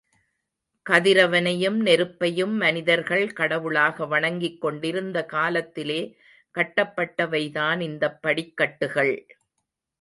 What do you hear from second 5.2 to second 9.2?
காலத்திலே கட்டப்பட்டவைதான் இந்தப்படிக்கட்டுகள்.